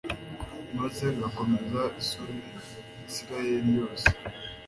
maze 0.77 1.05
ngakoza 1.17 1.81
isoni 2.01 2.43
israheli 3.09 3.69
yose 3.79 4.07